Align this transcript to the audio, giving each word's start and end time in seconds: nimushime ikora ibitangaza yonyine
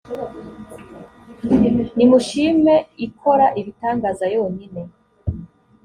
nimushime 1.97 2.75
ikora 3.05 3.45
ibitangaza 3.59 4.25
yonyine 4.35 4.81